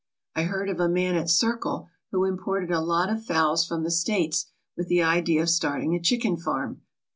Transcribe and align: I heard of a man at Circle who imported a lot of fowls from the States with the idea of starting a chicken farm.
I 0.35 0.45
heard 0.45 0.67
of 0.67 0.79
a 0.79 0.89
man 0.89 1.13
at 1.13 1.29
Circle 1.29 1.87
who 2.09 2.25
imported 2.25 2.71
a 2.71 2.81
lot 2.81 3.11
of 3.11 3.23
fowls 3.23 3.67
from 3.67 3.83
the 3.83 3.91
States 3.91 4.47
with 4.75 4.87
the 4.87 5.03
idea 5.03 5.43
of 5.43 5.49
starting 5.51 5.93
a 5.93 6.01
chicken 6.01 6.37
farm. 6.37 6.81